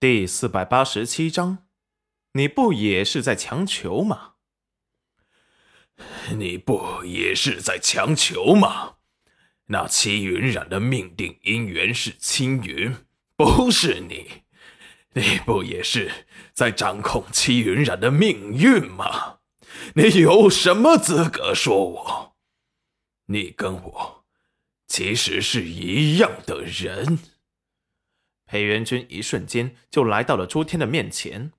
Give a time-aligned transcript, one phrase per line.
[0.00, 1.66] 第四百八十七章，
[2.34, 4.34] 你不也是在强求吗？
[6.36, 8.98] 你不也是在强求吗？
[9.66, 12.94] 那戚云染的命定姻缘是青云，
[13.36, 14.44] 不是你。
[15.14, 19.38] 你不也是在掌控戚云染的命运吗？
[19.96, 22.36] 你有什么资格说我？
[23.26, 24.24] 你跟我
[24.86, 27.18] 其实是一样的人。
[28.48, 31.52] 裴元君一瞬间就来到了朱天的面前，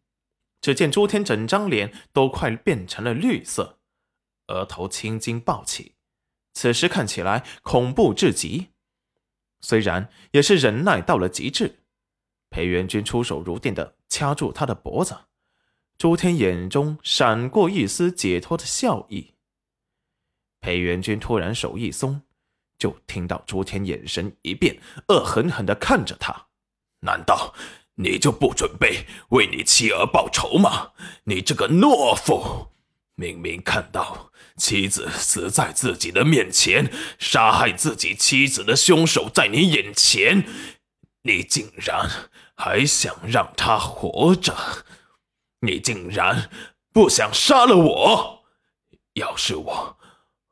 [0.59, 3.77] 只见朱天整张脸都快变成了绿色，
[4.47, 5.93] 额头青筋暴起，
[6.54, 8.69] 此时看起来恐怖至极。
[9.61, 11.83] 虽然也是忍耐到了极致，
[12.50, 15.15] 裴元君出手如电的掐住他的脖子，
[15.95, 19.36] 朱天眼中闪过一丝解脱的笑意。
[20.59, 22.23] 裴元君突然手一松，
[22.79, 26.48] 就听到朱天眼神一变，恶狠狠的看着他。
[27.01, 27.53] 难道
[27.95, 30.91] 你就不准备为你妻儿报仇吗？
[31.25, 32.67] 你这个懦夫！
[33.16, 40.45] 明明看到妻子死在自己的面前，杀害自己妻子的凶手在你眼前，
[41.23, 42.09] 你竟然
[42.56, 44.56] 还想让他活着？
[45.61, 46.50] 你竟然
[46.94, 48.44] 不想杀了我？
[49.16, 49.97] 要是我，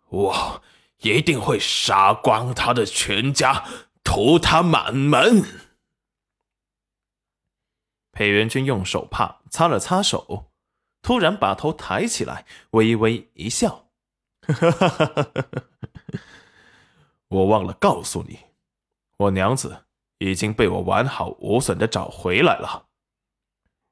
[0.10, 0.64] 我
[1.00, 3.64] 一定会杀光他的全家，
[4.04, 5.67] 屠他满门！
[8.18, 10.52] 裴元君用手帕擦了擦手，
[11.04, 13.92] 突然把头抬起来，微微一笑
[17.30, 18.40] ：“我忘了告诉你，
[19.18, 19.86] 我娘子
[20.18, 22.88] 已经被我完好无损的找回来了。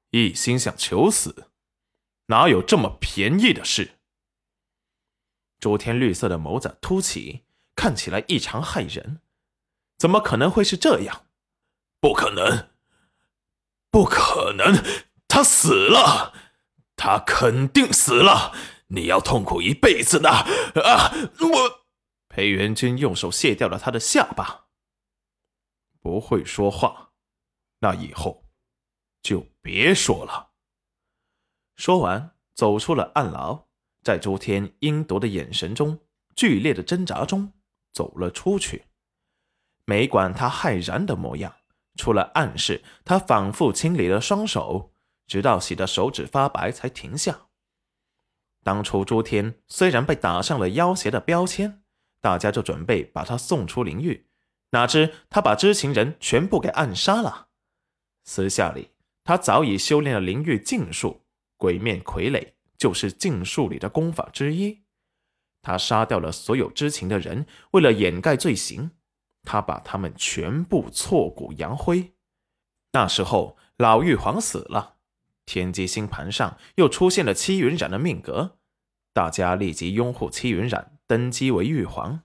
[0.10, 1.52] 一心想求死，
[2.26, 4.00] 哪有这么便宜的事？”
[5.62, 7.44] 朱天绿色的眸子凸起，
[7.76, 9.22] 看起来异常骇人。
[10.00, 11.28] 怎么可能会是这样？
[12.02, 12.70] 不可能！
[13.96, 14.84] 不可能，
[15.26, 16.34] 他死了，
[16.98, 18.54] 他肯定死了。
[18.88, 21.14] 你要痛苦一辈子的啊！
[21.40, 21.86] 我
[22.28, 24.66] 裴元君用手卸掉了他的下巴。
[26.02, 27.14] 不会说话，
[27.80, 28.44] 那以后
[29.22, 30.50] 就别说了。
[31.78, 33.68] 说完，走出了暗牢，
[34.04, 35.98] 在朱天阴毒的眼神中、
[36.36, 37.54] 剧烈的挣扎中
[37.94, 38.88] 走了出去，
[39.86, 41.56] 没管他骇然的模样。
[41.96, 44.94] 出了暗示，他反复清理了双手，
[45.28, 47.48] 直到洗的手指发白才停下。
[48.64, 51.84] 当初朱天虽然被打上了要挟的标签，
[52.22, 54.28] 大家就准备把他送出灵域，
[54.72, 57.50] 哪知他把知情人全部给暗杀了。
[58.24, 58.90] 私下里，
[59.24, 61.26] 他早已修炼了灵域禁术，
[61.58, 64.84] 鬼面傀儡就是禁术里的功法之一。
[65.62, 68.92] 他杀掉了所有知情的人，为了掩盖罪行。
[69.46, 72.14] 他把他们全部挫骨扬灰。
[72.92, 74.96] 那时候，老玉皇死了，
[75.46, 78.58] 天机星盘上又出现了戚云染的命格，
[79.14, 82.22] 大家立即拥护戚云染登基为玉皇。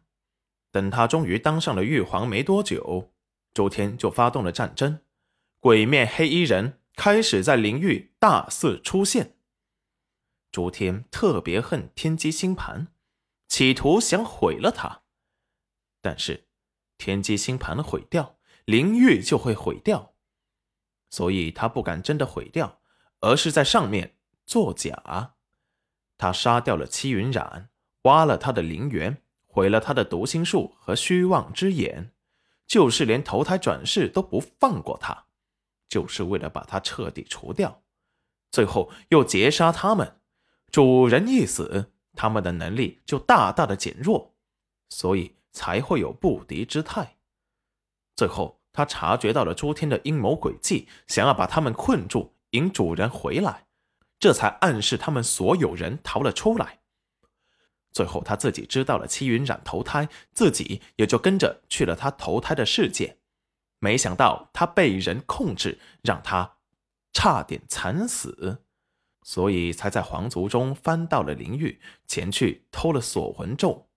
[0.73, 3.13] 等他终于当上了玉皇没多久，
[3.53, 5.01] 周天就发动了战争，
[5.59, 9.37] 鬼面黑衣人开始在灵域大肆出现。
[10.53, 12.87] 周天特别恨天机星盘，
[13.49, 15.03] 企图想毁了他，
[16.01, 16.50] 但是。
[17.01, 20.13] 天机星盘毁掉，灵域就会毁掉，
[21.09, 22.83] 所以他不敢真的毁掉，
[23.21, 25.37] 而是在上面作假。
[26.19, 27.71] 他杀掉了戚云染，
[28.03, 32.13] 挖了他的灵元，毁了他的读心术和虚妄之眼，
[32.67, 35.25] 就是连投胎转世都不放过他，
[35.89, 37.83] 就是为了把他彻底除掉。
[38.51, 40.21] 最后又劫杀他们，
[40.71, 44.37] 主人一死，他们的能力就大大的减弱，
[44.91, 45.40] 所以。
[45.53, 47.17] 才会有不敌之态。
[48.17, 53.67] 最后，他察觉到了诸天的阴谋诡计，想要把他们困住，引主人回来，
[54.19, 56.81] 这才暗示他们所有人逃了出来。
[57.93, 63.19] 最后，他自己知道了七云染投胎，自己也就跟着去了他投胎的世界。
[63.81, 66.59] 没想到他被人控制，让他
[67.13, 68.63] 差点惨死，
[69.23, 73.90] 所以才在皇族中翻到了灵域，前去偷了锁魂咒。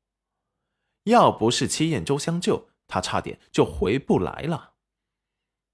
[1.03, 4.73] 要不是戚燕州相救，他差点就回不来了。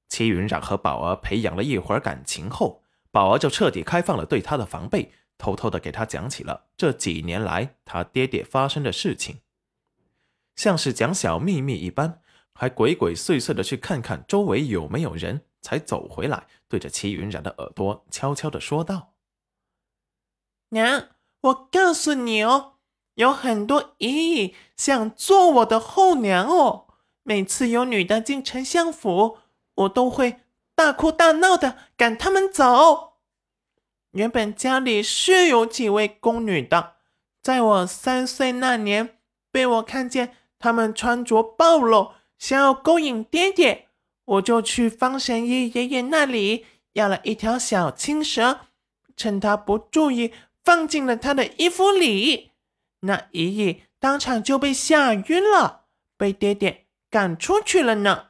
[0.07, 9.41] 戚云染和宝儿培养了一会儿感情后，宝儿就彻底开放了对他的防备，偷偷的给他讲起了这几年来他爹爹发生的事情，
[10.55, 12.21] 像是讲小秘密一般，
[12.53, 19.13] 还鬼鬼祟祟的去看看周围有没有人，才走回来，对着戚云染的耳朵悄悄的说道
[20.69, 21.09] ：“娘，
[21.41, 22.77] 我告诉你哦。”
[23.19, 26.85] 有很多姨姨想做我的后娘哦。
[27.23, 29.37] 每次有女的进丞相府，
[29.75, 30.37] 我都会
[30.73, 33.15] 大哭大闹的赶他们走。
[34.11, 36.93] 原本家里是有几位宫女的，
[37.43, 39.17] 在我三岁那年，
[39.51, 43.89] 被我看见他们穿着暴露，想要勾引爹爹，
[44.23, 48.61] 我就去方神医爷爷那里要了一条小青蛇，
[49.17, 50.33] 趁他不注意，
[50.63, 52.48] 放进了他的衣服里。
[53.01, 55.85] 那姨姨当场就被吓晕了，
[56.17, 58.28] 被爹爹赶出去了呢。